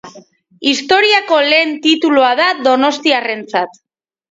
[0.71, 3.81] Historiako lehen titulua da donostiarrentzat.